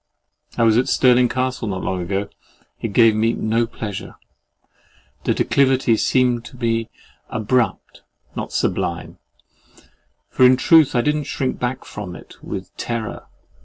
I 0.57 0.63
was 0.63 0.79
at 0.79 0.87
Stirling 0.89 1.29
Castle 1.29 1.67
not 1.67 1.83
long 1.83 2.01
ago. 2.01 2.27
It 2.81 2.87
gave 2.91 3.13
me 3.15 3.33
no 3.33 3.67
pleasure. 3.67 4.15
The 5.25 5.35
declivity 5.35 5.95
seemed 5.95 6.43
to 6.45 6.57
me 6.57 6.89
abrupt, 7.29 8.01
not 8.35 8.51
sublime; 8.51 9.19
for 10.27 10.43
in 10.43 10.57
truth 10.57 10.95
I 10.95 11.01
did 11.01 11.13
not 11.15 11.27
shrink 11.27 11.59
back 11.59 11.85
from 11.85 12.15
it 12.15 12.33
with 12.41 12.75
terror. 12.77 13.27